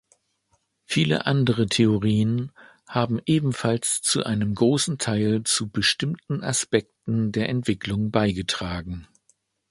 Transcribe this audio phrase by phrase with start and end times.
[0.83, 2.51] Viele andere Theorien
[2.87, 9.07] haben ebenfalls einen großen Teil zu bestimmten Aspekten der Entwicklung beigetragen.